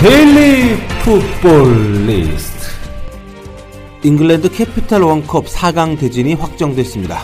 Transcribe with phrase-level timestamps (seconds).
[0.00, 2.68] 데일리 풋볼 리스트
[4.02, 7.22] 잉글랜드 캐피탈 원컵 4강 대진이 확정됐습니다.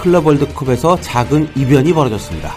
[0.00, 2.54] 클럽 월드컵에서 작은 이변이 벌어졌습니다.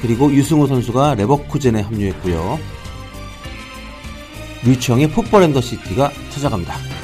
[0.00, 2.58] 그리고 류승우 선수가 레버쿠젠에 합류했고요.
[4.64, 6.99] 류청의 풋볼 앤 더 시티가 찾아갑니다.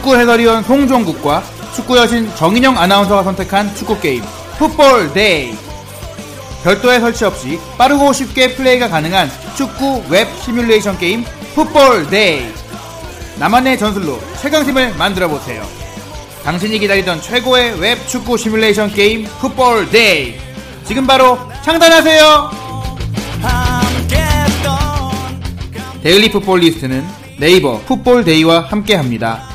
[0.00, 1.42] 축구 해설위원 송종국과
[1.76, 4.22] 축구 여신 정인영 아나운서가 선택한 축구 게임
[4.58, 5.54] 풋볼 데이.
[6.64, 11.22] 별도의 설치 없이 빠르고 쉽게 플레이가 가능한 축구 웹 시뮬레이션 게임
[11.54, 12.50] 풋볼 데이.
[13.38, 15.62] 나만의 전술로 최강팀을 만들어 보세요.
[16.44, 20.36] 당신이 기다리던 최고의 웹 축구 시뮬레이션 게임 풋볼 데이.
[20.86, 22.50] 지금 바로 창단하세요.
[26.02, 27.06] 데일리 풋볼 리스트는
[27.38, 29.49] 네이버 풋볼 데이와 함께합니다.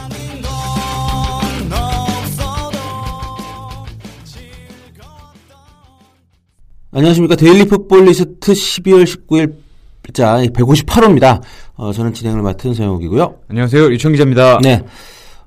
[6.98, 7.36] 안녕하십니까.
[7.36, 9.54] 데일리 풋볼 리스트 12월 19일
[10.14, 11.42] 자 158호입니다.
[11.76, 13.36] 어, 저는 진행을 맡은 서형욱이고요.
[13.50, 13.92] 안녕하세요.
[13.92, 14.60] 류청 기자입니다.
[14.60, 14.82] 네.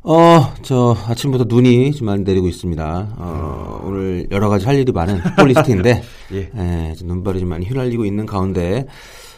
[0.02, 3.14] 어, 저 아침부터 눈이 좀 많이 내리고 있습니다.
[3.16, 6.02] 어, 오늘 여러 가지 할 일이 많은 풋볼 리스트인데
[6.34, 6.50] 예.
[6.54, 8.84] 예, 좀 눈발이 좀 많이 휘날리고 있는 가운데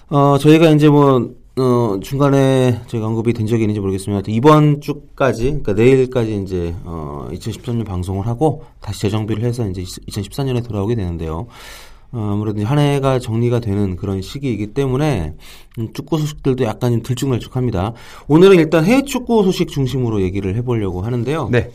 [0.08, 4.24] 어, 저희가 이제 뭐 어, 중간에 저희가 언급이 된 적이 있는지 모르겠습니다.
[4.28, 10.94] 이번 주까지, 그러니까 내일까지 이제, 어, 2013년 방송을 하고 다시 재정비를 해서 이제 2014년에 돌아오게
[10.94, 11.48] 되는데요.
[12.12, 15.34] 어, 아무래도 한 해가 정리가 되는 그런 시기이기 때문에
[15.78, 17.92] 음, 축구 소식들도 약간 좀 들쭉날쭉합니다.
[18.28, 21.48] 오늘은 일단 해외 축구 소식 중심으로 얘기를 해보려고 하는데요.
[21.50, 21.70] 네.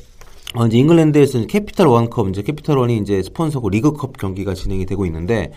[0.56, 5.06] 어, 이제 잉글랜드에서 이제 캐피탈 원컵, 이제 캐피탈 원이 이제 스폰서고 리그컵 경기가 진행이 되고
[5.06, 5.52] 있는데,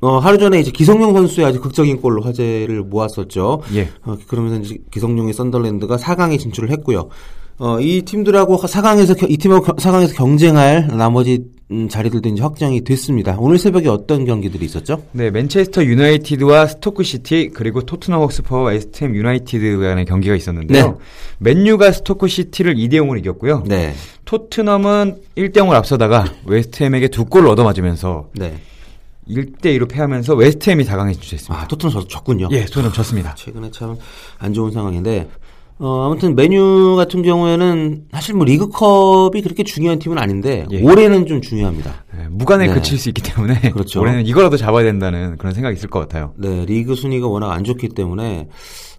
[0.00, 3.62] 어, 하루 전에 이제 기성용 선수의 아주 극적인 골로 화제를 모았었죠.
[3.74, 3.88] 예.
[4.02, 7.08] 어, 그러면서 이제 기성용의 썬더랜드가 4강에 진출을 했고요.
[7.58, 13.36] 어, 이 팀들하고 4강에서, 이 팀하고 4강에서 경쟁할 나머지 음, 자리들도 이제 확정이 됐습니다.
[13.38, 15.02] 오늘 새벽에 어떤 경기들이 있었죠?
[15.10, 20.86] 네, 맨체스터 유나이티드와 스토크 시티 그리고 토트넘 핫스퍼와 웨스트햄 유나이티드 간의 경기가 있었는데요.
[20.86, 20.94] 네.
[21.38, 23.64] 맨유가 스토크 시티를 2대 0으로 이겼고요.
[23.66, 23.92] 네.
[24.24, 28.54] 토트넘은 1대 0을 앞서다가 웨스트햄에게 두 골을 얻어맞으면서 네.
[29.28, 31.64] 1대 2로 패하면서 웨스트햄이 4강에 진출했습니다.
[31.64, 32.48] 아, 토트넘 졌- 졌군요.
[32.52, 33.34] 예, 토트넘 졌습니다.
[33.34, 33.96] 최근에 참
[34.38, 35.28] 안 좋은 상황인데
[35.78, 40.82] 어, 아무튼 메뉴 같은 경우에는 사실 뭐 리그컵이 그렇게 중요한 팀은 아닌데 예.
[40.82, 42.04] 올해는 좀 중요합니다.
[42.16, 42.74] 네, 무관에 네.
[42.74, 44.00] 그칠 수 있기 때문에 그렇죠.
[44.00, 46.32] 올해는 이거라도 잡아야 된다는 그런 생각이 있을 것 같아요.
[46.36, 48.48] 네, 리그 순위가 워낙 안 좋기 때문에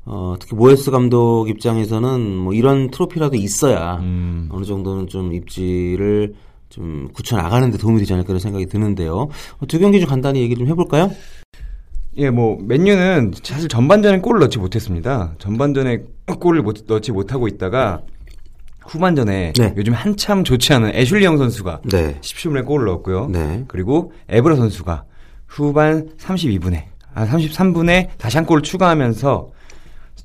[0.06, 4.50] 어, 특히 모에스 감독 입장에서는 뭐 이런 트로피라도 있어야 음.
[4.52, 6.35] 어느 정도는 좀 입지를
[6.69, 9.29] 좀 굳혀 나가는 데 도움이 되지 않을까 그런 생각이 드는데요.
[9.59, 11.09] 어, 두 경기 좀 간단히 얘기 좀 해볼까요?
[12.17, 15.34] 예, 뭐 맨유는 사실 전반전에 골을 넣지 못했습니다.
[15.38, 16.00] 전반전에
[16.40, 18.02] 골을 못, 넣지 못하고 있다가
[18.88, 19.73] 후반전에 네.
[19.76, 22.20] 요즘 한참 좋지 않은 애슐리영 선수가 네.
[22.22, 23.28] 10분에 골을 넣었고요.
[23.28, 23.66] 네.
[23.67, 25.03] 그리고 에브라 선수가
[25.47, 26.84] 후반 32분에
[27.14, 29.52] 아 33분에 다시 한 골을 추가하면서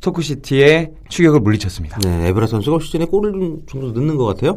[0.01, 1.99] 스토크 시티의 추격을 물리쳤습니다.
[1.99, 4.57] 네, 에브라 선수가 시즌에 골을 좀 정도 넣는 것 같아요.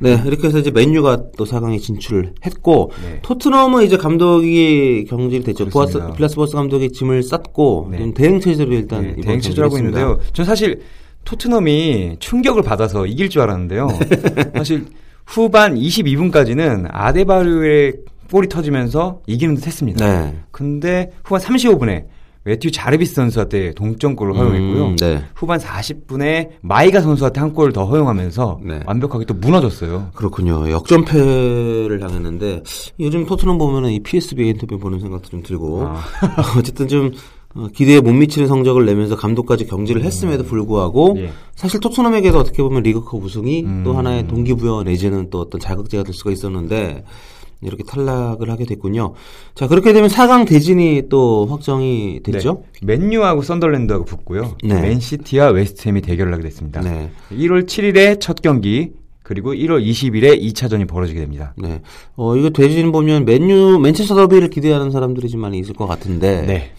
[0.00, 0.20] 네.
[0.26, 3.20] 이렇게 해서 이제 맨유가 또 4강에 진출을 했고, 네.
[3.22, 5.68] 토트넘은 이제 감독이 경질이 됐죠.
[5.68, 6.16] 보아스, 그렇습니다.
[6.16, 7.98] 빌라스 보아스 감독이 짐을 쌌고, 네.
[7.98, 10.00] 좀 대응 체제로 일단 네, 대행 체제하고 했습니다.
[10.00, 10.20] 있는데요.
[10.32, 10.82] 전 사실
[11.24, 13.86] 토트넘이 충격을 받아서 이길 줄 알았는데요.
[14.56, 14.86] 사실
[15.24, 20.04] 후반 22분까지는 아데바요르의 골이 터지면서 이기는 듯 했습니다.
[20.04, 20.36] 네.
[20.50, 22.06] 근데 후반 35분에
[22.44, 24.86] 웨튜 자르비스 선수한테 동점골을 허용했고요.
[24.86, 25.24] 음, 네.
[25.34, 28.80] 후반 40분에 마이가 선수한테 한 골을 더 허용하면서 네.
[28.84, 30.10] 완벽하게 또 무너졌어요.
[30.14, 30.70] 그렇군요.
[30.70, 32.62] 역전패를 당했는데
[32.98, 36.02] 요즘 토트넘 보면은 이 PSV 인터뷰 보는 생각도 좀 들고 아.
[36.58, 37.12] 어쨌든 좀
[37.54, 41.32] 어, 기대에 못 미치는 성적을 내면서 감독까지 경질을 했음에도 불구하고 예.
[41.54, 43.82] 사실 토트넘에게도 어떻게 보면 리그컵 우승이 음.
[43.84, 47.04] 또 하나의 동기부여 내지는 또 어떤 자극제가 될 수가 있었는데
[47.62, 49.14] 이렇게 탈락을 하게 됐군요.
[49.54, 52.64] 자 그렇게 되면 4강 대진이 또 확정이 됐죠?
[52.82, 52.96] 네.
[52.96, 54.56] 맨유하고 썬덜랜드하고 붙고요.
[54.64, 54.80] 네.
[54.80, 56.80] 맨시티와 웨스트햄이 대결을 하게 됐습니다.
[56.80, 57.10] 네.
[57.30, 58.92] 1월 7일에 첫 경기
[59.22, 61.54] 그리고 1월 20일에 2차전이 벌어지게 됩니다.
[61.56, 61.80] 네.
[62.16, 66.72] 어 이거 대진 보면 맨유 맨체스터 더비를 기대하는 사람들이 좀 많이 있을 것 같은데 네.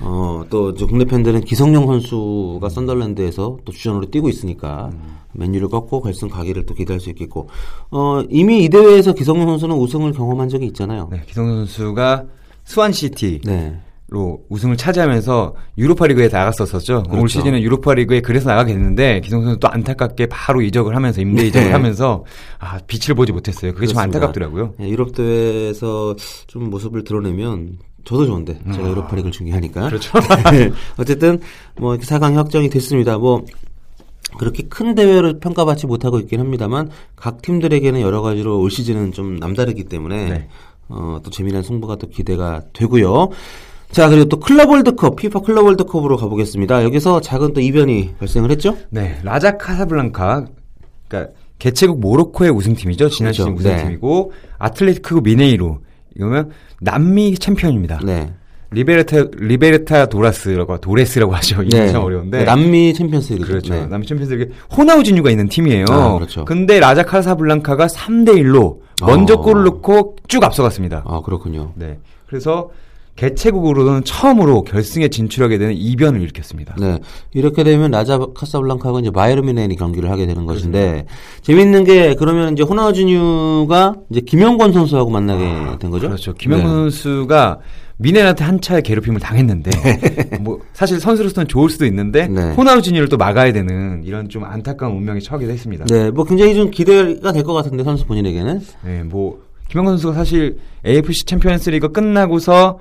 [0.00, 4.90] 어, 또, 국내 팬들은 기성용 선수가 썬덜랜드에서 또 주전으로 뛰고 있으니까,
[5.32, 7.48] 맨유를 꺾고 결승 가기를 또 기대할 수 있겠고,
[7.90, 11.08] 어, 이미 이 대회에서 기성용 선수는 우승을 경험한 적이 있잖아요.
[11.10, 12.24] 네, 기성 선수가
[12.64, 13.80] 수완시티로 네.
[14.48, 17.02] 우승을 차지하면서 유로파리그에 나갔었었죠.
[17.04, 17.20] 그렇죠.
[17.22, 21.68] 올 시즌은 유로파리그에 그래서 나가게 됐는데 기성 선수 또 안타깝게 바로 이적을 하면서 임대 이적을
[21.68, 21.72] 네.
[21.72, 22.24] 하면서
[22.58, 23.72] 아 빛을 보지 못했어요.
[23.72, 24.18] 그게 좀 그렇습니다.
[24.18, 24.74] 안타깝더라고요.
[24.80, 26.14] 예, 유럽 대회에서
[26.46, 29.84] 좀 모습을 드러내면 저도 좋은데 제가 유로파 리그를 중요하니까.
[29.84, 29.88] 아.
[29.88, 30.18] 그렇죠.
[30.50, 30.70] 네.
[30.96, 31.40] 어쨌든
[31.76, 33.18] 뭐 이렇게 4강 확정이 됐습니다.
[33.18, 33.44] 뭐
[34.38, 39.84] 그렇게 큰 대회를 평가받지 못하고 있긴 합니다만 각 팀들에게는 여러 가지로 올 시즌은 좀 남다르기
[39.84, 40.48] 때문에 네.
[40.88, 43.28] 어, 또 재미난 승부가 또 기대가 되고요.
[43.90, 46.84] 자 그리고 또 클럽 월드컵 피파 클럽 월드컵으로 가보겠습니다.
[46.84, 48.74] 여기서 작은 또 이변이 발생을 했죠.
[48.88, 50.46] 네, 라자 카사블랑카,
[51.08, 53.10] 그러니까 개최국 모로코의 우승팀이죠.
[53.10, 53.54] 지난 그렇죠.
[53.58, 55.80] 시즌 우승팀이고 아틀레티코 미네이로
[56.18, 56.50] 이거면
[56.80, 58.00] 남미 챔피언입니다.
[58.04, 58.32] 네.
[58.70, 61.62] 리베르타 리베르타도라스라고 도레스라고 하죠.
[61.62, 62.38] 이게 참 어려운데.
[62.38, 63.46] 네, 남미 챔피언스 리그.
[63.48, 63.72] 그렇죠.
[63.72, 63.86] 네.
[63.86, 65.86] 남미 챔피언스리그 호나우지뉴가 있는 팀이에요.
[65.88, 66.44] 아, 그렇죠.
[66.44, 69.40] 근데 라자 카사블랑카가 3대 1로 먼저 어.
[69.40, 71.04] 골을 넣고 쭉 앞서갔습니다.
[71.06, 71.72] 아 그렇군요.
[71.76, 71.98] 네.
[72.26, 72.70] 그래서
[73.18, 76.76] 개최국으로는 처음으로 결승에 진출하게 되는 이변을 일으켰습니다.
[76.78, 77.00] 네.
[77.34, 81.04] 이렇게 되면 라자 카사블랑카가 이제 바이에른 뮌헨이 경기를 하게 되는 것인데
[81.42, 86.06] 재밌는 게 그러면 이제 호나우지뉴가 이제 김영권 선수하고 만나게 된 거죠?
[86.06, 86.32] 그렇죠.
[86.34, 86.70] 김영훈 네.
[86.70, 87.58] 선수가
[87.96, 89.70] 미네한테 한 차례 괴롭힘을 당했는데
[90.40, 92.52] 뭐 사실 선수로서는 좋을 수도 있는데 네.
[92.52, 95.86] 호나우지니를 또 막아야 되는 이런 좀 안타까운 운명에 처하기도 했습니다.
[95.86, 100.58] 네, 뭐 굉장히 좀 기대가 될 것 같은데 선수 본인에게는 네, 뭐 김영건 선수가 사실
[100.86, 102.78] AFC 챔피언스리그 끝나고서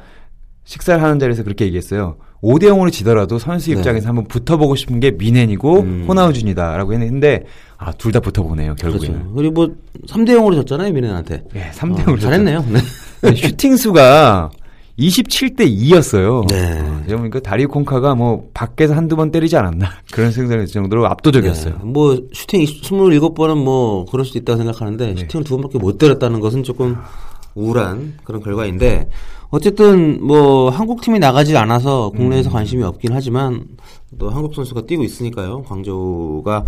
[0.68, 2.18] 식사를 하는 자리에서 그렇게 얘기했어요.
[2.44, 3.78] 5대 0으로 지더라도 선수 네.
[3.78, 6.06] 입장에서 한번 붙어보고 싶은 게 미넨이고 음.
[6.08, 7.46] 호나우준이다라고 했는데
[7.78, 9.16] 아, 둘 다 붙어보네요, 결국에는.
[9.20, 9.34] 그렇죠.
[9.36, 9.68] 그리고 뭐
[10.08, 11.44] 3대 0으로 졌잖아요, 미넨한테.
[11.56, 12.66] 예, 3대 어, 0으로 잘했네요.
[13.24, 13.36] 네.
[13.36, 14.50] 슈팅 수가
[15.00, 16.48] 27대 2였어요.
[16.50, 16.84] 네.
[17.08, 21.76] 제가 보니까 다리오 콩카가 뭐 밖에서 한두 번 때리지 않았나 그런 생각이 들 정도로 압도적이었어요.
[21.76, 25.22] 네, 뭐 슈팅 27번은 뭐 그럴 수도 있다고 생각하는데 네.
[25.22, 26.98] 슈팅을 두 번밖에 못 때렸다는 것은 조금
[27.58, 29.10] 우울한 그런 결과인데
[29.50, 32.18] 어쨌든 뭐 한국 팀이 나가지 않아서 음.
[32.18, 33.64] 국내에서 관심이 없긴 하지만
[34.20, 35.64] 또 한국 선수가 뛰고 있으니까요.
[35.64, 36.66] 광저우가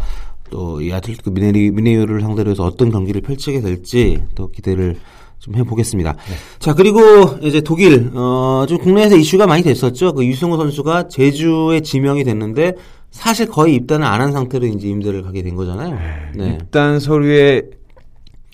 [0.50, 4.96] 또 이 아틀레티코 미네리 미네요를 상대로 해서 어떤 경기를 펼치게 될지 또 기대를
[5.38, 6.14] 좀 해보겠습니다.
[6.14, 6.36] 네.
[6.58, 7.00] 자 그리고
[7.42, 10.14] 이제 독일 어좀 국내에서 이슈가 많이 됐었죠.
[10.14, 12.74] 그 유승호 선수가 제주에 지명이 됐는데
[13.12, 15.98] 사실 거의 입단을 안 한 상태로 이제 임대를 가게 된 거잖아요.
[16.36, 16.58] 네.
[16.60, 17.62] 일단 서류에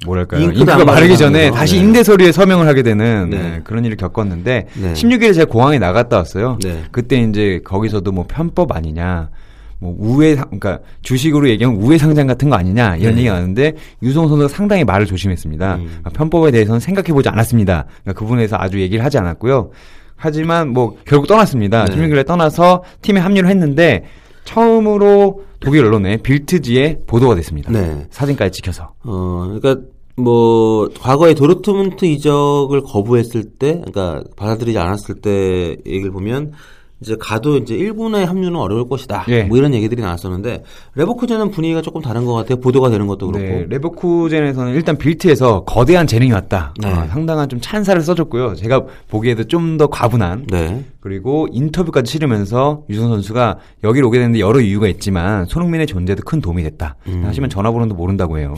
[0.06, 0.42] 뭐랄까요?
[0.42, 1.56] 잉크가 잉크가 안 마르기 전에 거.
[1.56, 1.82] 다시 네.
[1.82, 3.38] 임대 서류에 서명을 하게 되는 네.
[3.38, 4.94] 네, 그런 일을 겪었는데 네.
[4.94, 6.58] 16일에 제가 공항에 나갔다 왔어요.
[6.64, 6.84] 네.
[6.92, 9.30] 그때 이제 거기서도 뭐 편법 아니냐.
[9.80, 13.20] 뭐 우회 상- 그러니까 주식으로 얘기하면 우회 상장 같은 거 아니냐 이런 네.
[13.22, 15.76] 얘기가 나는데 유성 선수가 상당히 말을 조심했습니다.
[15.76, 15.84] 음.
[15.86, 17.86] 그러니까 편법에 대해서는 생각해 보지 않았습니다.
[18.04, 19.72] 그러니까 그 부분에서 아주 얘기를 하지 않았고요.
[20.16, 21.84] 하지만 뭐 결국 떠났습니다.
[21.86, 21.94] 네.
[21.96, 24.06] 16일에 떠나서 팀에 합류를 했는데
[24.46, 27.72] 처음으로 독일 언론에 빌트지에 보도가 됐습니다.
[27.72, 28.06] 네.
[28.12, 28.94] 사진까지 찍혀서.
[29.04, 29.82] 어, 그러니까
[30.18, 36.54] 뭐 과거에 도르트문트 이적을 거부했을 때, 그러니까 받아들이지 않았을 때 얘기를 보면
[37.02, 39.26] 이제 가도 이제 1군에 합류는 어려울 것이다.
[39.28, 39.44] 예.
[39.44, 40.64] 뭐 이런 얘기들이 나왔었는데
[40.96, 42.62] 레버쿠젠은 분위기가 조금 다른 것 같아요.
[42.62, 43.46] 보도가 되는 것도 그렇고.
[43.46, 46.74] 네, 레버쿠젠에서는 일단 빌트에서 거대한 재능이 왔다.
[46.82, 46.88] 네.
[46.88, 48.56] 아, 상당한 좀 찬사를 써줬고요.
[48.56, 50.46] 제가 보기에도 좀 더 과분한.
[50.50, 50.86] 네.
[51.02, 56.64] 그리고 인터뷰까지 치르면서 유성 선수가 여기로 오게 됐는데 여러 이유가 있지만 손흥민의 존재도 큰 도움이
[56.64, 56.96] 됐다.
[57.08, 57.24] 음.
[57.26, 58.56] 하지만 전화번호도 모른다고 해요.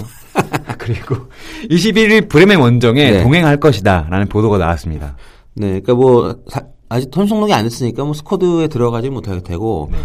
[0.87, 1.15] 그리고
[1.69, 3.23] 21일 브레멘 원정에 네.
[3.23, 5.15] 동행할 것이다라는 보도가 나왔습니다.
[5.53, 9.97] 네, 그러니까 뭐 사- 아직 선수록이 안 됐으니까 뭐 스쿼드에 들어가지 못하게 되고 네.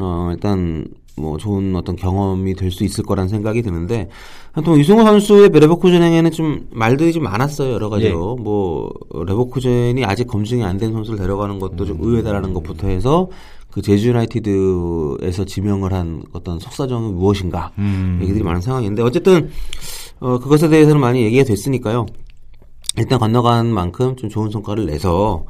[0.00, 0.86] 어 일단
[1.16, 4.08] 뭐 좋은 어떤 경험이 될 수 있을 거란 생각이 드는데
[4.64, 8.42] 또 유승호 선수의 레버쿠젠에는 좀 말들이 좀 많았어요 여러 가지로 예.
[8.42, 11.86] 뭐 레버쿠젠이 아직 검증이 안 된 선수를 데려가는 것도 음.
[11.86, 13.28] 좀 의외다라는 것부터 해서
[13.70, 18.18] 그 제주 유나이티드에서 지명을 한 어떤 속사정이 무엇인가 음.
[18.22, 19.50] 얘기들이 많은 상황인데 어쨌든
[20.22, 22.06] 어, 그것에 대해서는 많이 얘기가 됐으니까요.
[22.96, 25.44] 일단 건너간 만큼 좀 좋은 성과를 내서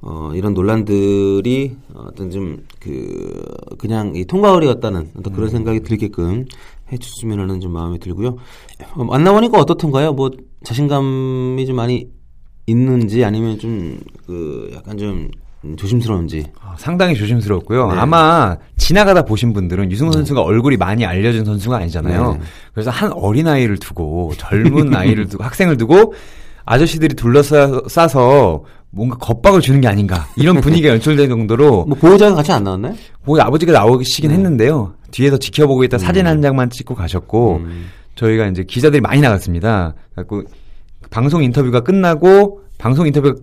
[0.00, 3.44] 어, 이런 논란들이 어떤 좀 그
[3.76, 6.46] 그냥 이 통과을이었다는 어떤 그런 생각이 들게끔
[6.90, 8.36] 해줬으면 하는 좀 마음이 들고요.
[8.94, 10.14] 어, 만나보니까 어떻던가요?
[10.14, 10.30] 뭐
[10.64, 12.08] 자신감이 좀 많이
[12.66, 15.30] 있는지 아니면 좀 그 약간 좀
[15.76, 16.44] 조심스러운지.
[16.60, 17.92] 아, 상당히 조심스럽고요.
[17.92, 17.98] 네.
[17.98, 22.34] 아마 지나가다 보신 분들은 유승호 선수가 얼굴이 많이 알려진 선수가 아니잖아요.
[22.34, 22.40] 네.
[22.72, 26.14] 그래서 한 어린 아이를 두고 젊은 아이를 두고 학생을 두고
[26.64, 32.64] 아저씨들이 둘러싸서 뭔가 겁박을 주는 게 아닌가 이런 분위기가 연출될 정도로 뭐 보호자가 같이 안
[32.64, 32.94] 나왔나요?
[33.24, 33.78] 뭐 아버지가 네.
[33.78, 34.94] 나오시긴 했는데요.
[35.10, 37.86] 뒤에서 지켜보고 있다 사진 한 장만 찍고 가셨고 음.
[38.14, 39.94] 저희가 이제 기자들이 많이 나갔습니다.
[40.14, 40.42] 그래고
[41.10, 43.34] 방송 인터뷰가 끝나고 방송 인터뷰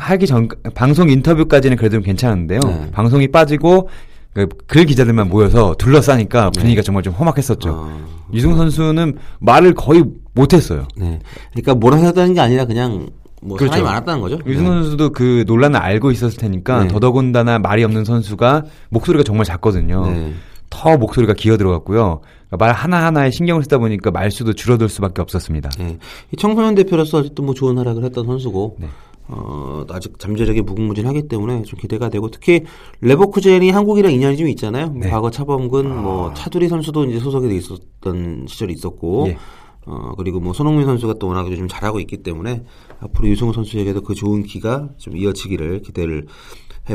[0.00, 2.60] 하기 전 방송 인터뷰까지는 그래도 좀 괜찮은데요.
[2.64, 2.90] 네.
[2.92, 3.88] 방송이 빠지고
[4.32, 7.70] 그글 기자들만 모여서 둘러싸니까 분위기가 정말 좀 험악했었죠.
[7.70, 10.04] 어, 유승 선수는 말을 거의
[10.34, 10.86] 못했어요.
[10.96, 11.18] 네.
[11.52, 13.10] 그러니까 몰아세웠다는 게 아니라 그냥
[13.42, 13.72] 뭐 그렇죠.
[13.72, 14.38] 사람이 많았다는 거죠.
[14.46, 14.70] 유승 네.
[14.70, 16.88] 선수도 그 논란을 알고 있었을 테니까 네.
[16.88, 20.06] 더더군다나 말이 없는 선수가 목소리가 정말 작거든요.
[20.06, 20.32] 네.
[20.68, 22.20] 더 목소리가 기어 들어갔고요.
[22.58, 25.70] 말 하나하나에 신경을 쓰다 보니까 말수도 줄어들 수밖에 없었습니다.
[25.78, 25.98] 네.
[26.32, 28.88] 이 청소년 대표로서 어쨌든 뭐 좋은 활약을 했던 선수고, 네.
[29.32, 32.64] 어, 아직 잠재력이 무궁무진하기 때문에 좀 기대가 되고, 특히
[33.00, 34.88] 레버쿠젠이 한국이랑 인연이 좀 있잖아요.
[34.88, 35.08] 뭐 네.
[35.08, 35.10] 아.
[35.10, 39.38] 과거 차범근, 뭐 차두리 선수도 이제 소속이 돼 있었던 시절이 있었고, 예.
[39.86, 42.64] 어, 그리고 뭐 손흥민 선수가 또 워낙 요즘 잘하고 있기 때문에
[43.00, 46.26] 앞으로 유승호 선수에게도 그 좋은 기가 좀 이어지기를 기대를 해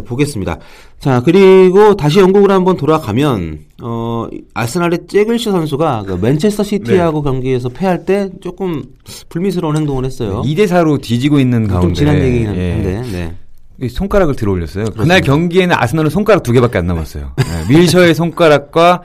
[0.02, 0.60] 보겠습니다.
[1.00, 7.30] 자, 그리고 다시 영국으로 한번 돌아가면, 어, 이 아스날의 잭글시 선수가 그 맨체스터 시티하고 네.
[7.30, 8.84] 경기에서 패할 때 조금
[9.30, 10.42] 불미스러운 행동을 했어요.
[10.46, 12.72] 2대 4로 뒤지고 있는 가운데 좀 지난 얘기긴 예.
[12.74, 13.36] 한데, 네.
[13.82, 14.86] 이 손가락을 들어 올렸어요.
[14.98, 17.34] 그날 경기에는 아스날은 손가락 두 개밖에 안 남았어요.
[17.40, 19.02] 예, 밀셔의 손가락과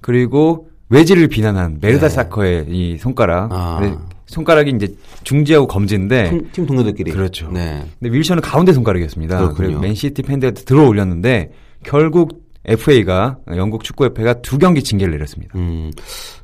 [0.00, 3.48] 그리고 외지를 비난한 메르다 사커의 이 손가락.
[3.80, 3.90] 네.
[3.90, 4.07] 아.
[4.28, 4.94] 네, 손가락이 이제
[5.24, 7.10] 중지하고 검지인데 팀, 팀 동료들끼리.
[7.12, 7.50] 그렇죠.
[7.50, 7.84] 네.
[7.98, 9.36] 근데 윌셔는 가운데 손가락이었습니다.
[9.38, 9.56] 그렇군요.
[9.56, 11.50] 그래서 맨시티 팬들한테 들어 올렸는데
[11.84, 15.56] 결국 FA가 영국 축구 협회가 두 경기 징계를 내렸습니다.
[15.56, 15.90] 음.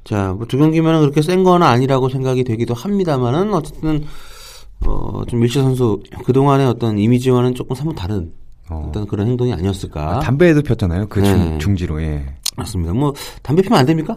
[0.04, 4.04] 자, 뭐 두 경기면은 그렇게 센 건 아니라고 생각이 되기도 합니다만은 어쨌든
[4.86, 8.32] 어, 좀 밀시 선수 그동안의 어떤 이미지와는 조금 사뭇 다른
[8.70, 8.86] 어.
[8.88, 10.20] 어떤 그런 행동이 아니었을까?
[10.20, 11.06] 담배에도 폈잖아요.
[11.08, 11.26] 그 네.
[11.26, 12.00] 중, 중지로.
[12.02, 12.24] 예.
[12.56, 12.94] 맞습니다.
[12.94, 13.12] 뭐
[13.42, 14.16] 담배 피면 안 됩니까?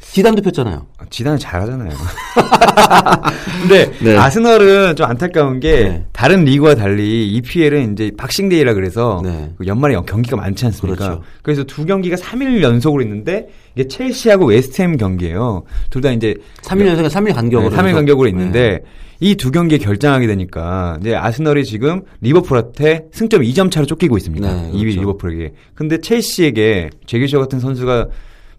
[0.00, 0.86] 지담도 폈잖아요.
[1.10, 1.90] 지단은 잘하잖아요.
[3.62, 4.16] 근데 네.
[4.16, 6.04] 아스널은 좀 안타까운 게 네.
[6.12, 9.52] 다른 리그와 달리 EPL은 이제 박싱데이라 그래서 네.
[9.56, 11.04] 그 연말에 경기가 많지 않습니까?
[11.04, 11.22] 그렇죠.
[11.42, 15.62] 그래서두 경기가 3일 연속으로 있는데 이게 첼시하고 웨스트햄 경기예요.
[15.90, 17.70] 둘 다 이제 3일 연속에 3일 간격으로.
[17.70, 18.30] 3일 간격으로 네.
[18.30, 18.80] 있는데
[19.20, 24.48] 이 두 경기에 결정하게 되니까 이제 아스널이 지금 리버풀한테 승점 2점 차로 쫓기고 있습니다.
[24.50, 25.00] 네, 2위 그렇죠.
[25.00, 25.52] 리버풀에게.
[25.74, 28.08] 근데 첼시에게 잭 윌셔 같은 선수가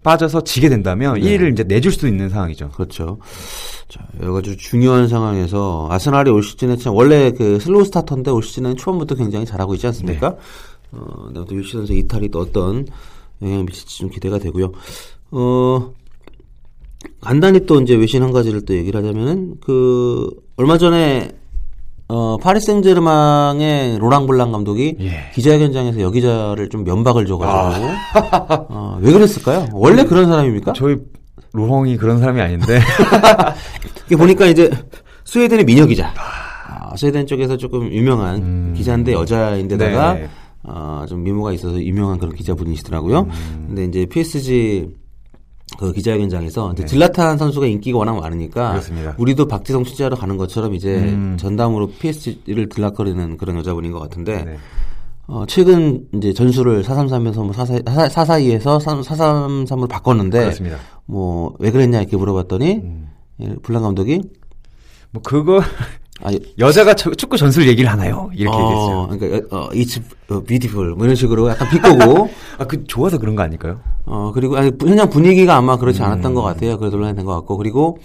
[0.04, 1.22] 빠져서 지게 된다면 네.
[1.22, 2.70] 1위를 이제 내줄 수도 있는 상황이죠.
[2.70, 3.20] 그렇죠.
[3.88, 8.78] 자, 여러 가지 중요한 상황에서 아스날이 올 시즌에 참 원래 그 slow starter인데 올 시즌에는
[8.78, 10.30] 초반부터 굉장히 잘하고 있지 않습니까?
[10.32, 10.38] 네.
[10.94, 12.88] 어, 네, 또 윌셔 선수 이탈이 또 어떤
[13.42, 14.72] 영향을 미칠지 좀 기대가 되고요.
[15.32, 15.94] 어,
[17.20, 21.32] 간단히 또 이제 외신 한 가지를 또 얘기를 하자면은 그 얼마 전에
[22.14, 25.32] 어, 파리 생제르맹의 로랑 블랑 감독이 예.
[25.34, 27.86] 기자회견장에서 여기자를 좀 면박을 줘가지고
[28.68, 29.70] 어, 왜 그랬을까요?
[29.72, 30.74] 원래 그런 사람입니까?
[30.74, 30.98] 저희
[31.54, 32.82] 로홍이 그런 사람이 아닌데
[34.08, 34.70] 이게 보니까 이제
[35.24, 36.14] 스웨덴의 미녀 기자.
[36.18, 40.18] 아, 스웨덴 쪽에서 조금 유명한 기자인데 여자인데다가 음.
[40.18, 40.30] 네.
[40.64, 43.22] 어, 좀 미모가 있어서 유명한 그런 기자분이시더라고요.
[43.22, 43.66] 음.
[43.68, 44.90] 근데 이제 PSG
[45.80, 48.72] 그 기자회견장에서 이제 질라탄 선수가 인기가 워낙 많으니까 네.
[48.74, 49.16] 그렇습니다.
[49.18, 51.38] 우리도 박지성 취재하러 가는 것처럼 이제 음.
[51.40, 54.58] 전담으로 PSG를 들락거리는 그런 여자분인 것 같은데 네.
[55.28, 60.52] 어, 최근 이제 전술을 433에서 뭐 44, 442에서 433으로 바꿨는데.
[61.06, 63.08] 뭐 왜 그랬냐 이렇게 물어봤더니 음.
[63.42, 64.22] 예, 블랑 감독이
[65.12, 65.62] 뭐 그거
[66.24, 68.30] 아, 여자가 저- 축구 전술 얘기를 하나요?
[68.36, 68.98] 이렇게 얘기했어요.
[68.98, 70.00] 어, 그러니까 어, it's
[70.46, 73.80] beautiful 뭐 이런 식으로 약간 비꼬고 아, 그 좋아서 그런 거 아닐까요?
[74.06, 76.06] 어 그리고 아니 현장 분위기가 아마 그렇지 음.
[76.06, 76.78] 않았던 것 같아요.
[76.78, 77.98] 그래서 논란이 된 것 같고 그리고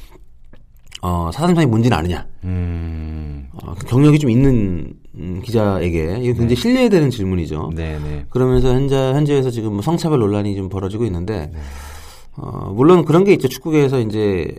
[1.02, 2.26] 어 사삼상이 뭔지는 아느냐.
[2.44, 3.48] 음.
[3.62, 7.70] 어, 그 경력이 좀 있는 음, 기자에게 이거 굉장히 신뢰해야 되는 질문이죠.
[7.74, 8.26] 네, 네.
[8.28, 11.58] 그러면서 현재 현재에서 지금 뭐 성차별 논란이 좀 벌어지고 있는데 네.
[12.36, 13.48] 어 물론 그런 게 있죠.
[13.48, 14.54] 축구계에서 이제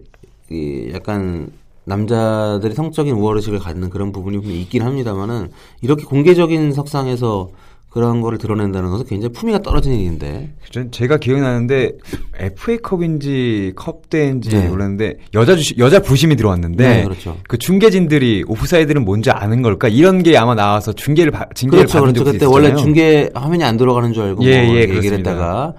[0.49, 1.51] 이 약간
[1.83, 5.49] 남자들이 성적인 우월의식을 갖는 그런 부분이 있긴 합니다만은
[5.81, 7.49] 이렇게 공개적인 석상에서
[7.97, 11.93] 그런 거를 드러낸다는 것은 굉장히 품위가 떨어지는 일인데 전 제가 기억나는데
[12.35, 14.67] FA컵인지 컵 때인지 네.
[14.69, 17.35] 몰랐는데 여자 주시, 여자 부심이 들어왔는데 네, 그렇죠.
[17.47, 22.13] 그 중계진들이 오프사이드는 뭔지 아는 걸까 이런 게 아마 나와서 중계를 바, 징계를 그렇죠, 받은
[22.13, 22.19] 그렇죠.
[22.19, 22.71] 적도 그때 있었잖아요.
[22.71, 25.31] 원래 중계 화면이 안 들어가는 줄 알고 예, 뭐 예, 얘기를 그렇습니다.
[25.31, 25.73] 했다가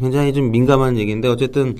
[0.00, 1.76] 굉장히 좀 민감한 얘기인데 어쨌든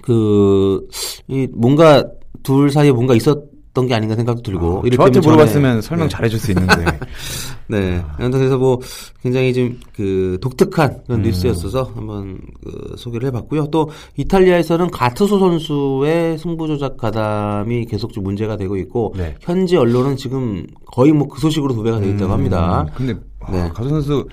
[0.00, 0.88] 그,
[1.28, 2.02] 이, 뭔가,
[2.42, 4.82] 둘 사이에 뭔가 있었 던 게 아닌가 생각도 들고.
[4.86, 6.12] 아, 저한테 물어봤으면 전에- 설명 네.
[6.14, 6.84] 잘해줄 수 있는데.
[7.68, 8.02] 네.
[8.18, 8.78] 아무튼 그래서 뭐
[9.22, 11.22] 굉장히 좀 그 독특한 그런 음.
[11.24, 13.68] 뉴스였어서 한번 그 소개를 해봤고요.
[13.70, 19.34] 또 이탈리아에서는 가투소 선수의 승부 조작 가담이 계속 좀 문제가 되고 있고 네.
[19.40, 22.82] 현지 언론은 지금 거의 뭐 그 소식으로 도배가 되어 있다고 합니다.
[22.82, 23.14] 음, 근데
[23.50, 23.70] 네.
[23.72, 24.26] 가수 선수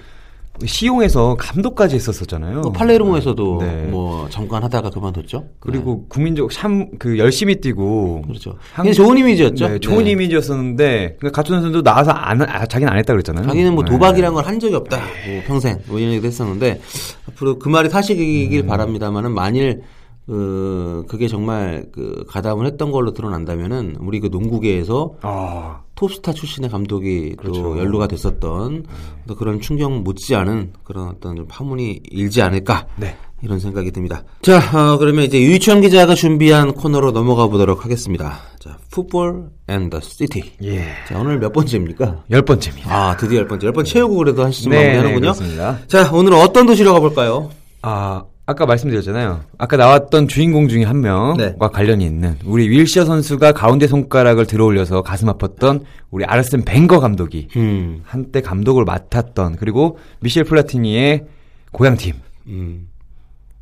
[0.66, 2.62] 시용에서 감독까지 했었었잖아요.
[2.62, 3.88] 뭐 팔레르모에서도 네.
[3.90, 5.46] 뭐 잠깐 하다가 그만뒀죠.
[5.60, 8.56] 그리고 국민적 참 그 열심히 뛰고 그렇죠.
[8.74, 9.68] 한- 굉장히 좋은 이미지였죠.
[9.68, 10.12] 네, 좋은 네.
[10.12, 13.46] 이미지였었는데 그러니까 가투 선수도 나와서 안 아, 자기는 안 했다 그랬잖아요.
[13.48, 13.92] 자기는 뭐 네.
[13.92, 14.98] 도박이란 걸 한 적이 없다.
[14.98, 16.82] 뭐 평생 뭐 이런 얘기도 했었는데
[17.30, 17.92] 앞으로 그 말이 음.
[17.92, 19.82] 사실이길 바랍니다만은 만일
[20.30, 27.36] 그 그게 정말 그 가담을 했던 걸로 드러난다면은 우리 그 농구계에서 아, 톱스타 출신의 감독이
[27.36, 27.64] 그렇죠.
[27.64, 28.86] 또 연루가 됐었던
[29.28, 33.18] 또 그런 충격 못지않은 그런 어떤 좀 파문이 일지 않을까 네.
[33.42, 34.22] 이런 생각이 듭니다.
[34.44, 38.38] 자, 어, 그러면 이제 류청 기자가 준비한 코너로 넘어가 보도록 하겠습니다.
[38.60, 40.44] 자, Football and the City.
[40.64, 40.84] 예.
[41.08, 42.26] 자, 오늘 몇 번째입니까?
[42.30, 42.94] 열 번째입니다.
[42.94, 43.66] 아, 드디어 열 번째.
[43.66, 45.16] 열 번 채우고 그래도 한 시즌 네, 마무리하는군요.
[45.16, 45.80] 네, 그렇습니다.
[45.88, 47.50] 자, 오늘은 어떤 도시로 가볼까요?
[47.82, 49.42] 아, 아까 말씀드렸잖아요.
[49.60, 51.56] 아까 나왔던 주인공 중에 한 명과 네.
[51.60, 58.02] 관련이 있는 우리 윌셔 선수가 가운데 손가락을 들어올려서 가슴 아팠던 우리 아르센 벵거 감독이 음,
[58.06, 61.26] 한때 감독을 맡았던 그리고 미셸 플라티니의
[61.72, 62.16] 고향 팀
[62.48, 62.89] 음,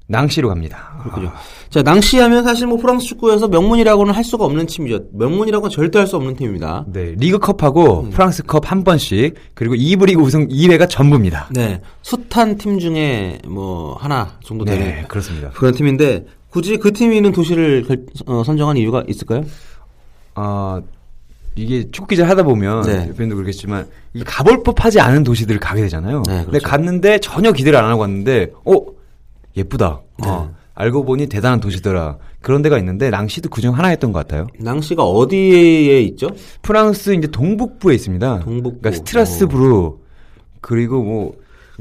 [0.09, 0.97] 낭시로 갑니다.
[1.03, 1.31] 그렇군요.
[1.69, 5.01] 자, 낭시 하면 사실 뭐 프랑스 축구에서 명문이라고는 할 수가 없는 팀이죠.
[5.11, 6.85] 명문이라고는 절대 할 수 없는 팀입니다.
[6.87, 8.09] 네, 리그컵하고 음.
[8.11, 11.49] 프랑스컵 한 번씩 그리고 2부 리그 우승 2회가 전부입니다.
[11.51, 15.49] 네, 숱한 팀 중에 뭐 하나 정도 되는 네, 그렇습니다.
[15.49, 19.43] 그런 팀인데 굳이 그 팀이 있는 도시를 결- 어, 선정한 이유가 있을까요?
[20.35, 20.81] 아
[21.55, 23.07] 이게 축구 기자 하다 보면 네.
[23.07, 26.23] 대표님도 그렇겠지만 이 가볼 법하지 않은 도시들을 가게 되잖아요.
[26.27, 26.67] 네, 근데 그렇죠.
[26.69, 28.73] 갔는데 전혀 기대를 안 하고 갔는데 어
[29.61, 30.01] 예쁘다.
[30.23, 30.53] 어, 네.
[30.75, 32.17] 알고 보니 대단한 도시더라.
[32.41, 34.47] 그런 데가 있는데 낭시도 그중 하나였던 것 같아요.
[34.59, 36.29] 낭시가 어디에 있죠?
[36.61, 38.39] 프랑스 이제 동북부에 있습니다.
[38.39, 38.79] 동북부.
[38.79, 39.91] 그러니까 스트라스부르
[40.61, 41.33] 그리고 뭐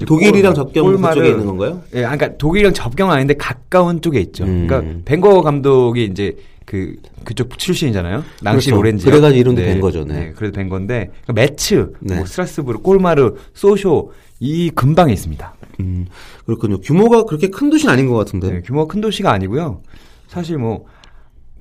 [0.07, 1.83] 독일이랑 골- 접경 그쪽에 있는 건가요?
[1.95, 4.45] 예, 아, 그러니까 독일이랑 접경 아닌데 가까운 쪽에 있죠.
[4.45, 4.67] 음.
[4.67, 8.25] 그러니까 벵거 감독이 이제 그 그쪽 출신이잖아요.
[8.43, 8.81] 낭시 그렇죠.
[8.81, 9.05] 오렌지.
[9.05, 10.33] 그래가지고 이름도 벵거죠, 네.
[10.37, 12.17] 그래도 벵거인데 그러니까 매츠, 네.
[12.17, 15.55] 뭐 스트라스부르, 골마르, 소쇼 이 근방에 있습니다.
[15.81, 16.07] 음,
[16.45, 16.81] 그렇군요.
[16.81, 18.51] 규모가 그렇게 큰 도시는 아닌 것 같은데.
[18.51, 19.83] 네, 규모가 큰 도시가 아니고요.
[20.29, 20.87] 사실 뭐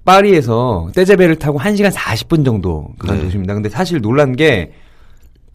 [0.06, 3.23] 파리에서 떼제베를 타고 1시간 40분 정도 그런 네.
[3.23, 3.54] 도시입니다.
[3.54, 4.71] 근데 사실 놀란 게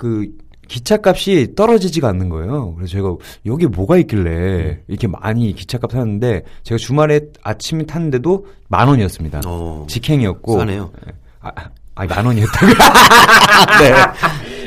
[0.00, 0.28] 그
[0.66, 2.74] 기차값이 떨어지지가 않는 거예요.
[2.74, 9.42] 그래서 제가 여기 뭐가 있길래 이렇게 많이 기차값 샀는데 제가 주말에 아침에 탔는데도 만 원이었습니다.
[9.46, 9.84] 어.
[9.90, 10.90] 직행이었고 싸네요.
[11.42, 11.50] 아,
[11.94, 12.66] 아니 만 원이었다고.
[13.82, 13.92] 네.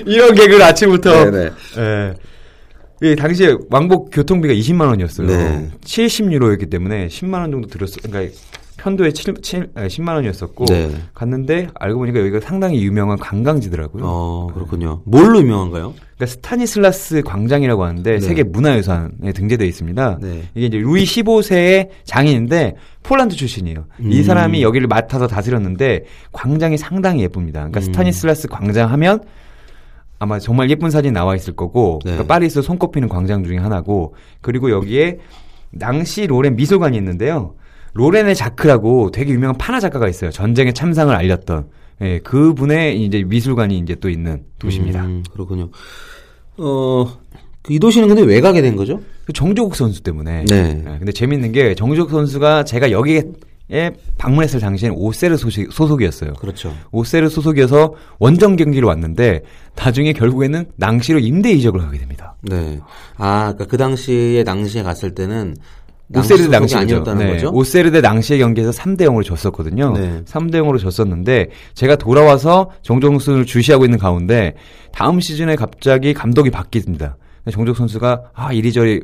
[0.06, 1.32] 이런 개그를 아침부터.
[1.32, 1.50] 네네.
[3.04, 3.12] 예.
[3.12, 5.28] 이 당시에 왕복 교통비가 20만 원이었어요.
[5.28, 5.70] 네.
[5.82, 7.98] 70유로였기 때문에 10만 원 정도 들었어.
[8.02, 8.34] 그러니까
[8.78, 10.92] 편도에 7, 7, 10만 원이었었고 네.
[11.14, 14.04] 갔는데 알고 보니까 여기가 상당히 유명한 관광지더라고요.
[14.06, 15.02] 어, 그렇군요.
[15.06, 15.94] 뭘로 유명한가요?
[15.94, 18.20] 그러니까 스타니슬라스 광장이라고 하는데 네.
[18.20, 20.20] 세계 문화유산에 등재되어 있습니다.
[20.22, 20.44] 네.
[20.56, 23.86] 이게 이제 루이 15세의 장인인데 폴란드 출신이에요.
[24.02, 24.24] 이 음.
[24.24, 27.60] 사람이 여기를 맡아서 다스렸는데 광장이 상당히 예쁩니다.
[27.62, 27.84] 그러니까 음.
[27.84, 29.22] 스타니슬라스 광장 하면
[30.24, 32.12] 아마 정말 예쁜 사진 나와 있을 거고 네.
[32.12, 35.20] 그러니까 파리에서 손꼽히는 광장 중에 하나고 그리고 여기에
[35.72, 37.56] 낭시 로렌 미술관이 있는데요.
[37.94, 40.32] 로렌의 자크라고 되게 유명한 파나 작가가 있어요.
[40.32, 41.68] 전쟁의 참상을 알렸던
[42.02, 45.06] 예, 그분의 이제 미술관이 이제 또 있는 도시입니다.
[45.06, 45.70] 음, 그렇군요.
[46.58, 47.06] 어,
[47.62, 49.02] 그이 도시는 근데 왜 가게 된 거죠?
[49.26, 50.46] 그 정조국 선수 때문에.
[50.46, 50.84] 네.
[50.86, 53.24] 예, 근데 재밌는 게 정조국 선수가 제가 여기에
[54.18, 56.34] 방문했을 당시에는 오세르 소식, 소속이었어요.
[56.34, 56.74] 그렇죠.
[56.92, 59.42] 오세르 소속이어서 원정 경기로 왔는데
[59.76, 62.36] 나중에 결국에는 낭시로 임대 이적을 하게 됩니다.
[62.42, 62.80] 네.
[63.18, 65.56] 아, 그러니까 그 당시에 낭시에 갔을 때는
[66.16, 66.76] 오세르 대 낭시.
[66.76, 67.32] 아니었다는 네.
[67.34, 67.50] 거죠?
[67.52, 69.94] 오세르 대 낭시의 경기에서 3대 0으로 졌었거든요.
[69.94, 70.22] 네.
[70.26, 74.54] 3대 0으로 졌었는데 제가 돌아와서 정종 선수를 주시하고 있는 가운데
[74.92, 77.16] 다음 시즌에 갑자기 감독이 바뀝니다.
[77.52, 79.02] 정종 선수가 아 이리저리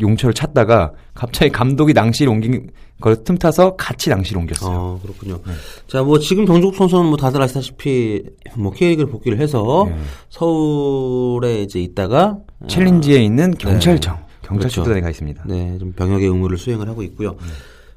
[0.00, 4.78] 용처를 찾다가 갑자기 감독이 낭시를 옮긴 걸 틈타서 같이 낭시를 옮겼어요.
[4.78, 5.40] 어, 그렇군요.
[5.88, 8.22] 자, 뭐 지금 정국 선수는 뭐 다들 아시다시피
[8.54, 9.96] 뭐 K리그를 복귀를 해서 네.
[10.30, 14.22] 서울에 이제 있다가 챌린지에 있는 경찰청 네.
[14.42, 15.44] 경찰출단에 가 있습니다.
[15.46, 17.36] 네, 좀 병역의 의무를 수행을 하고 있고요.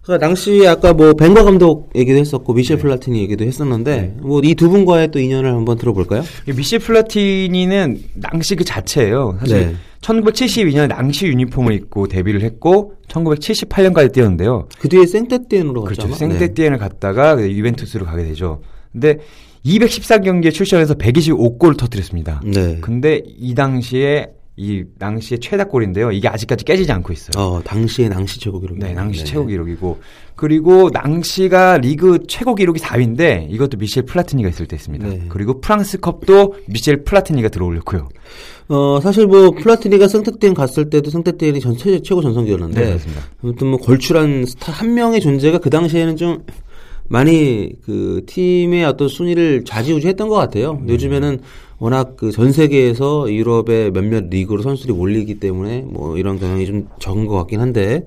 [0.05, 2.61] 그러니까 당시 아까 뭐 벵거 감독 얘기도 했었고 네.
[2.61, 6.23] 미셸 플라티니 얘기도 했었는데 뭐이 두 분과의 또 인연을 한번 들어볼까요?
[6.47, 9.37] 이 미셸 플라티니는 낭시 그 자체예요.
[9.39, 9.75] 사실 네.
[10.01, 14.67] 1972년에 낭시 유니폼을 입고 데뷔를 했고 1978년까지 뛰었는데요.
[14.77, 16.03] 그 뒤에 생떼띠엔으로 갔죠.
[16.03, 16.15] 그렇죠.
[16.15, 18.61] 생떼띠엔을 갔다가 그 유벤투스로 가게 되죠.
[18.91, 19.17] 근데
[19.65, 22.41] 214경기에 출전해서 125골을 터뜨렸습니다.
[22.45, 22.51] 네.
[22.51, 22.77] 네.
[22.79, 26.11] 근데 이 당시에 이 낭시의 최다골인데요.
[26.11, 27.43] 이게 아직까지 깨지지 않고 있어요.
[27.43, 28.77] 어, 당시의 낭시 최고 기록.
[28.77, 29.99] 네, 낭시 최고 기록이고
[30.35, 35.07] 그리고 낭시가 리그 최고 기록이 4위인데 이것도 미셸 플라티니가 있을 때 있습니다.
[35.07, 35.25] 네.
[35.27, 38.07] 그리고 프랑스컵도 미셸 플라티니가 들어올렸고요.
[38.69, 43.23] 어, 사실 뭐 플라티니가 생떼띠엔 갔을 때도 생떼띠엔이 전체 최고 전성기였는데 네, 그렇습니다.
[43.43, 46.43] 아무튼 뭐 걸출한 스타 한 명의 존재가 그 당시에는 좀
[47.07, 50.79] 많이 그 팀의 어떤 순위를 좌지우지했던 것 같아요.
[50.81, 50.93] 네.
[50.93, 51.39] 요즘에는
[51.79, 57.25] 워낙 그 전 세계에서 유럽의 몇몇 리그로 선수들이 몰리기 때문에 뭐 이런 경향이 좀 적은
[57.27, 58.05] 것 같긴 한데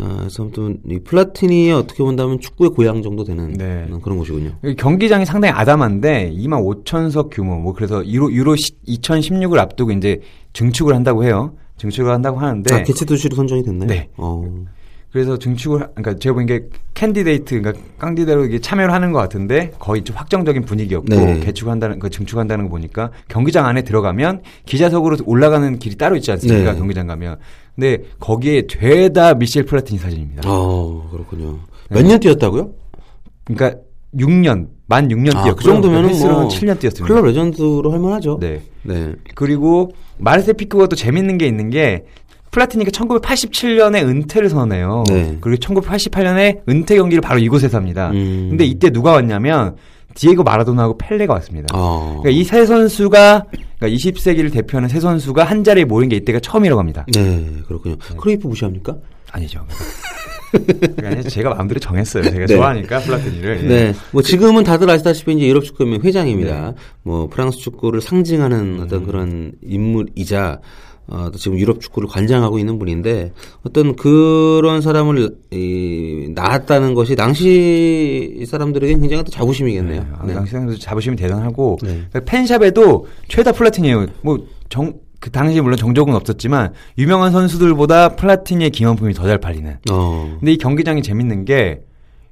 [0.00, 3.86] 아, 그래서 아무튼 이 플라티니에 어떻게 본다면 축구의 고향 정도 되는 네.
[4.02, 4.52] 그런 곳이군요.
[4.76, 10.20] 경기장이 상당히 아담한데 2만 5천석 규모 뭐 그래서 유로 유로 2016을 앞두고 이제
[10.52, 11.54] 증축을 한다고 해요.
[11.78, 13.88] 증축을 한다고 하는데 아, 개최 도시로 선정이 됐나요?
[13.88, 14.08] 네.
[14.16, 14.44] 어.
[15.12, 19.72] 그래서 증축을 하- 그러니까 제가 보기엔 게 candidate 그러니까 candidat로 이게 참여를 하는 것 같은데
[19.78, 21.40] 거의 좀 확정적인 분위기였고 네.
[21.40, 26.78] 개축한다는 그 증축한다는 거 보니까 경기장 안에 들어가면 기자석으로 올라가는 길이 따로 있지 않습니까 네.
[26.78, 27.38] 경기장 가면
[27.74, 30.42] 근데 거기에 죄다 미셸 플라티니 사진입니다.
[30.44, 31.58] 어, 그렇군요.
[31.90, 32.02] 네.
[32.02, 32.70] 몇년 뛰었다고요?
[33.44, 33.80] 그러니까
[34.14, 37.06] 6년 만 6년 아, 뛰었고 그 정도면은 뭐는 7년 뛰었습니다.
[37.06, 38.38] club legend로 할 만하죠.
[38.40, 38.60] 네.
[38.82, 39.14] 네.
[39.34, 42.04] 그리고 마르셀 피코가 또 재밌는 게 있는 게
[42.50, 45.04] 플라티니가 1987년에 은퇴를 선언해요.
[45.08, 45.36] 네.
[45.40, 48.10] 그리고 1988년에 은퇴 경기를 바로 이곳에서 합니다.
[48.12, 48.48] 음.
[48.50, 49.76] 근데 이때 누가 왔냐면
[50.14, 51.66] 디에고 마라도나하고 펠레가 왔습니다.
[51.74, 52.20] 어.
[52.22, 53.44] 그러니까 이 세 선수가
[53.78, 57.06] 그러니까 20세기를 대표하는 세 선수가 한 자리에 모인 게 이때가 처음이라고 합니다.
[57.14, 57.96] 네, 그렇군요.
[58.16, 58.96] 크로이프 무시합니까?
[59.30, 59.64] 아니죠.
[60.96, 62.22] 그러니까 제가 마음대로 정했어요.
[62.24, 62.46] 제가 네.
[62.46, 63.60] 좋아하니까 플라티니를.
[63.64, 63.68] 예.
[63.68, 63.94] 네.
[64.12, 66.08] 뭐 지금은 다들 아시다시피 이제 유럽 축구연맹 네.
[66.08, 66.72] 회장입니다.
[67.02, 68.80] 뭐 프랑스 축구를 상징하는 음.
[68.82, 70.60] 어떤 그런 인물이자
[71.10, 73.32] 어, 또 지금 유럽 축구를 관장하고 있는 분인데
[73.66, 80.04] 어떤 그런 사람을 이, 낳았다는 것이 당시 사람들에게 굉장히 또 자부심이겠네요.
[80.26, 80.34] 네.
[80.34, 81.88] 당시 사람들 자부심이 대단하고 네.
[82.10, 84.06] 그러니까 fan shop에도 죄다 플라티니예요.
[84.22, 89.78] 뭐정 그 당시에 물론 정적은 없었지만 유명한 선수들보다 플라티니의 기념품이 더 잘 팔리는.
[89.90, 91.80] 어, 근데 이 경기장이 재밌는 게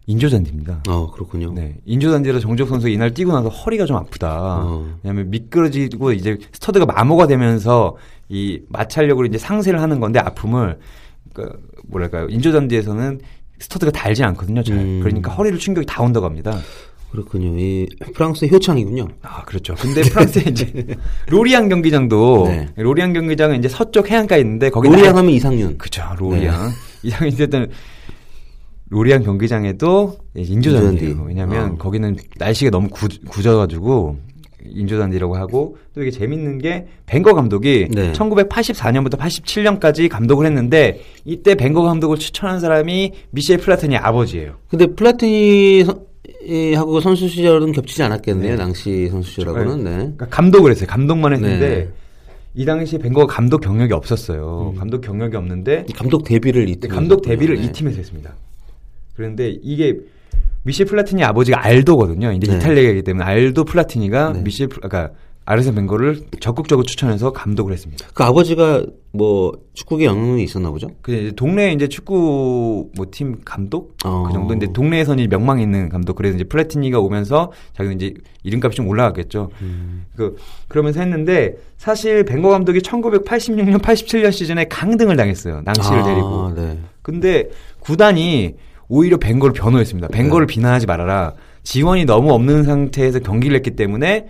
[0.07, 0.83] 인조잔디입니다.
[0.89, 1.53] 어 그렇군요.
[1.53, 4.65] 네, 인조잔디로 정조국 선수 이날 뛰고 나서 허리가 좀 아프다.
[4.65, 4.89] 어.
[5.03, 7.97] 왜냐하면 미끄러지고 이제 스터드가 마모가 되면서
[8.29, 10.79] 이 마찰력으로 이제 상쇄를 하는 건데 아픔을
[11.33, 11.51] 그
[11.89, 13.21] 뭐랄까요 인조잔디에서는
[13.59, 14.63] 스터드가 닳지 않거든요.
[14.63, 14.77] 잘.
[14.77, 15.01] 음.
[15.03, 16.59] 그러니까 허리를 충격이 다 온다고 합니다.
[17.11, 17.59] 그렇군요.
[17.59, 19.09] 이 프랑스의 효창이군요.
[19.23, 19.75] 아, 그렇죠.
[19.75, 20.87] 근데 프랑스에 이제
[21.29, 22.69] 로리앙 경기장도 네.
[22.77, 25.79] 로리앙 경기장은 이제 서쪽 해안가에 있는데 거기 로리앙 하면 이상윤.
[25.79, 26.03] 그죠.
[26.19, 26.71] 로리앙.
[27.03, 27.71] 이상윤 어쨌든
[28.89, 30.91] 로리앙 경기장에도 인조잔디예요.
[30.91, 31.27] 인조잔디.
[31.27, 31.77] 왜냐하면 어.
[31.77, 34.19] 거기는 날씨가 너무 구, 궂어가지고
[34.65, 38.13] 인조잔디라고 하고 또 이게 재밌는 게 벵거 감독이 네.
[38.13, 44.55] 1984년부터 87년까지 감독을 했는데 이때 벵거 감독을 추천한 사람이 미셸 플라티니 아버지예요.
[44.69, 45.85] 근데 플라티니
[46.77, 48.53] 하고 선수 시절은 겹치지 않았겠네요.
[48.53, 48.57] 네.
[48.57, 49.85] 당시 선수 시절하고는.
[49.85, 49.91] 네.
[49.91, 50.87] 그러니까 감독을 했어요.
[50.89, 51.89] 감독만 했는데 네.
[52.55, 54.75] 이 당시 벵거가 감독 경력이 없었어요.
[54.79, 58.35] 감독 경력이 없는데 감독 데뷔를 이 근데 팀 감독 데뷔를 이 팀에서 했습니다.
[59.17, 59.97] 그런데 이게
[60.65, 62.33] 미셸 플라티니 아버지가 알도거든요.
[62.33, 62.57] 이제 네.
[62.57, 64.43] 이탈리아이기 때문에 알도 플라티니가 네.
[64.43, 65.15] 미셸 플- 그러니까
[65.49, 68.05] 아르센 벤거를 적극적으로 추천해서 감독을 했습니다.
[68.15, 70.89] 그 아버지가 뭐 축구계 영향이 있었나 보죠?
[71.03, 74.25] 그 이제 동네 이제 축구 뭐 팀 감독 어.
[74.27, 78.77] 그 정도 인데 동네에서는 이제 명망 있는 감독 그래서 이제 플라티니가 오면서 자기는 이제 이름값이
[78.77, 79.51] 좀 올라갔겠죠.
[79.63, 80.07] 음.
[80.17, 80.35] 그
[80.67, 85.63] 그러면서 했는데 사실 벵거 감독이 1986년 87년 시즌에 강등을 당했어요.
[85.65, 86.53] 낭시를 아, 데리고.
[86.57, 86.79] 네.
[87.03, 88.57] 근데 구단이
[88.89, 90.09] 오히려 벵거를 변호했습니다.
[90.09, 91.35] 벵거를 비난하지 말아라.
[91.63, 94.27] 지원이 너무 없는 상태에서 경기를 했기 때문에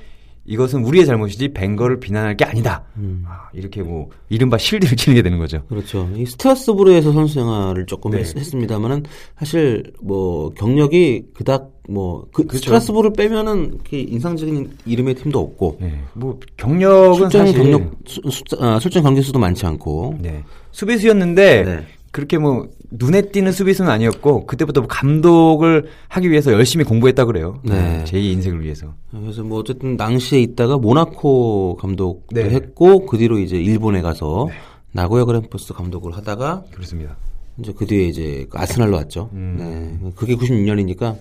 [0.48, 2.84] 이것은 우리의 잘못이지 벵거를 비난할 게 아니다.
[2.98, 3.24] 음.
[3.26, 5.60] 아, 이렇게 뭐 이른바 실드를 치는 게 되는 거죠.
[5.68, 6.08] 그렇죠.
[6.14, 8.18] 이 스트라스부르에서 선수 생활을 조금 네.
[8.18, 9.02] 했, 습니다만은
[9.36, 12.58] 사실 뭐 경력이 그닥 뭐그 그렇죠.
[12.58, 16.00] 스트라스부르 빼면은 이렇게 인상적인 이름의 팀도 없고 네.
[16.14, 20.44] 뭐 경력은 출전 사실 경력 수, 수- 아, 출전 경기 수도 많지 않고 네.
[20.70, 21.86] 수비수였는데 네.
[22.12, 27.60] 그렇게 뭐 눈에 띄는 수비수는 아니었고 그때부터 뭐 감독을 하기 위해서 열심히 공부했다 그래요.
[27.62, 28.04] 네.
[28.04, 28.94] 제2 인생을 위해서.
[29.10, 32.50] 그래서 뭐 어쨌든 당시에 있다가 모나코 감독도 네.
[32.50, 34.48] 했고 그 뒤로 이제 일본에 가서
[34.92, 37.16] 나고야 그랜퍼스 감독을 하다가 그렇습니다.
[37.58, 39.30] 이제 그 뒤에 이제 그 아스날로 왔죠.
[39.32, 39.56] 음.
[39.58, 40.10] 네.
[40.14, 41.16] 그게 96년이니까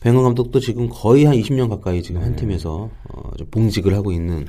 [0.00, 2.26] 뱅거 감독도 지금 거의 한 20년 가까이 지금 네.
[2.26, 4.46] 한 팀에서 어, 좀 봉직을 하고 있는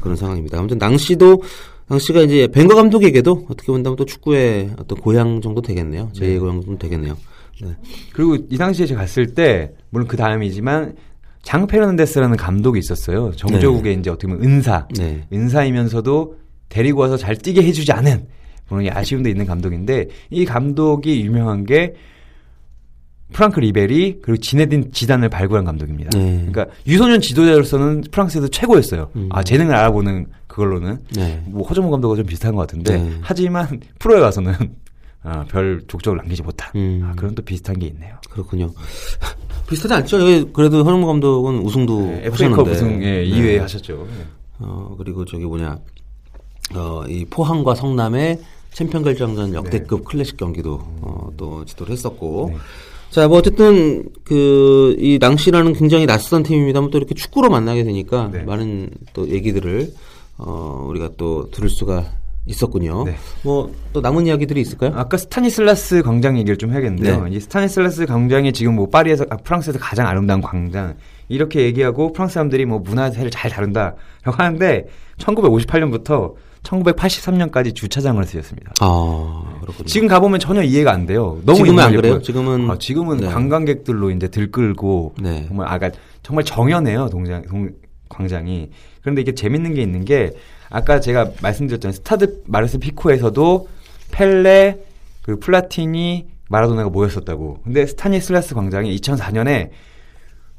[0.00, 0.58] 그런 상황입니다.
[0.58, 1.42] 아무튼 낭시도
[1.90, 6.10] 낭시가 이제 뱅거 감독에게도 어떻게 본다면 또 축구의 어떤 고향 정도 되겠네요.
[6.14, 7.16] 제2의 고향 정도 되겠네요.
[7.62, 7.76] 네.
[8.12, 10.94] 그리고 이 당시에 제가 갔을 때 물론 그 다음이지만
[11.42, 13.32] 장 페르난데스라는 감독이 있었어요.
[13.32, 15.26] 정조국의 이제 어떻게 보면 은사, 네.
[15.32, 16.36] 은사이면서도
[16.68, 18.26] 데리고 와서 잘 뛰게 해주지 않은
[18.84, 21.94] 이 아쉬움도 있는 감독인데 이 감독이 유명한 게
[23.32, 26.10] 프랑크 리베리 그리고 지네딘 지단을 발굴한 감독입니다.
[26.16, 26.46] 네.
[26.48, 29.10] 그러니까 유소년 지도자로서는 프랑스에서 최고였어요.
[29.16, 29.28] 음.
[29.32, 30.26] 아 재능을 알아보는
[30.60, 31.42] 그 그걸로는 네.
[31.46, 33.18] 뭐 허정호 감독과 좀 비슷한 것 같은데 네.
[33.22, 34.54] 하지만 프로에 가서는
[35.22, 37.00] 아, 별 족적을 남기지 못한 음.
[37.04, 38.16] 아, 그런 또 비슷한 게 있네요.
[38.30, 38.70] 그렇군요.
[39.68, 40.52] 비슷하지 않죠?
[40.52, 42.68] 그래도 현무 감독은 우승도 네, FA컵.
[42.68, 43.24] 우승 예, 네.
[43.24, 44.06] 2회 하셨죠.
[44.10, 44.26] 예.
[44.60, 45.78] 어, 그리고 저기 뭐냐,
[46.74, 48.40] 어, 이 포항과 성남의
[48.72, 52.50] 챔피언 결정전 역대급 클래식 경기도, 어, 또 지도를 했었고.
[52.52, 52.58] 네.
[53.10, 58.42] 자, 뭐 어쨌든, 그, 이 낭시라는 굉장히 낯선 팀입니다만 또 이렇게 축구로 만나게 되니까 네.
[58.42, 59.92] 많은 또 얘기들을,
[60.46, 62.04] 어, 우리가 또 들을 수가
[62.46, 63.04] 있었군요.
[63.04, 63.16] 네.
[63.42, 64.92] 뭐, 또 남은 이야기들이 있을까요?
[64.96, 67.24] 아까 스타니슬라스 광장 얘기를 좀 해야겠는데요.
[67.24, 67.30] 네.
[67.36, 70.94] 이 스타니슬라스 광장이 지금 뭐 파리에서 아, 프랑스에서 가장 아름다운 광장
[71.28, 74.86] 이렇게 얘기하고 프랑스 사람들이 뭐 문화재를 잘 다룬다라고 하는데
[75.18, 78.72] 1958년부터 1983년까지 주차장으로 쓰였습니다.
[78.80, 79.86] 아, 그렇군요.
[79.86, 81.38] 지금 가보면 전혀 이해가 안 돼요.
[81.44, 81.94] 너무 지금은 안.
[81.94, 82.18] 그래요?
[82.20, 83.26] 지금은- 아, 지금은 네.
[83.28, 85.44] 관광객들로 이제 들끓고 네.
[85.46, 85.90] 정말 아가
[86.22, 87.70] 정말 정연해요 동장 동,
[88.10, 88.70] 광장이.
[89.00, 90.32] 그런데 이게 재밌는 게 있는 게
[90.68, 91.96] 아까 제가 말씀드렸잖아요.
[91.96, 93.68] 스타드 마르셀 피코에서도
[94.12, 94.78] 펠레,
[95.22, 97.60] 그 플라티니, 마라도나가 모였었다고.
[97.64, 99.70] 근데 스타니슬라스 광장이 2004년에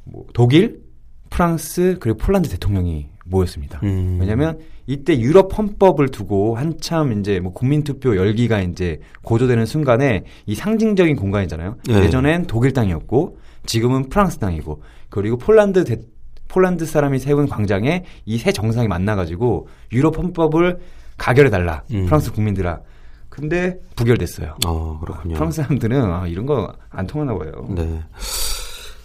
[0.05, 0.81] 뭐 독일,
[1.29, 3.79] 프랑스 그리고 폴란드 대통령이 모였습니다.
[3.83, 4.17] 음.
[4.19, 11.15] 왜냐면 이때 유럽 헌법을 두고 한참 이제 뭐 국민투표 열기가 이제 고조되는 순간에 이 상징적인
[11.15, 11.77] 공간이잖아요.
[11.87, 12.03] 네.
[12.03, 15.99] 예전엔 독일 땅이었고 지금은 프랑스 땅이고 그리고 폴란드 대,
[16.51, 20.79] 폴란드 사람이 세운 광장에 이 세 정상이 만나가지고 유럽 헌법을
[21.17, 22.05] 가결해 달라 음.
[22.05, 22.79] 프랑스 국민들아.
[23.29, 24.55] 근데 부결됐어요.
[24.65, 25.35] 어, 그렇군요.
[25.35, 27.51] 프랑스 사람들은 아, 이런 거 안 통하나 봐요.
[27.69, 28.01] 네.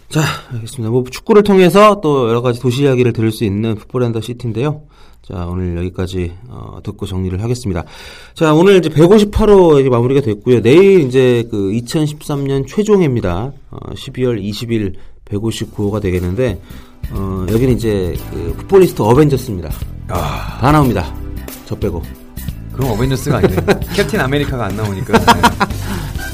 [0.09, 0.21] 자,
[0.53, 0.89] 알겠습니다.
[0.91, 4.81] 뭐 축구를 통해서 또 여러 가지 도시 이야기를 들을 수 있는 풋볼앤더 시티인데요.
[5.21, 7.83] 자, 오늘 여기까지 어, 듣고 정리를 하겠습니다.
[8.33, 10.61] 자, 오늘 이제 158호 이제 마무리가 됐고요.
[10.61, 13.51] 내일 이제 그 2013년 최종회입니다.
[13.71, 16.59] 어, 12월 20일 159호가 되겠는데
[17.11, 19.69] 어, 여기는 이제 그 풋볼리스트 어벤져스입니다.
[20.07, 21.13] 다 나옵니다.
[21.65, 22.01] 저 빼고.
[22.73, 23.55] 그럼 어벤져스가 아니네.
[23.95, 25.17] 캡틴 아메리카가 안 나오니까.
[25.17, 25.41] 네.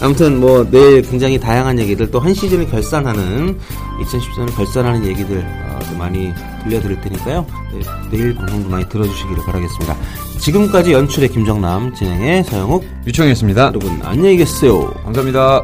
[0.01, 3.57] 아무튼 뭐 내일 굉장히 다양한 얘기들 또 한 시즌을 결산하는
[4.01, 6.33] 2014년을 결산하는 얘기들 어, 또 많이
[6.63, 7.45] 들려드릴 테니까요.
[7.73, 7.79] 네,
[8.11, 9.95] 내일 방송도 많이 들어주시기를 바라겠습니다.
[10.39, 13.67] 지금까지 연출의 김정남 진행의 서영욱 유청이었습니다.
[13.67, 14.91] 여러분 안녕히 계세요.
[15.05, 15.61] 감사합니다.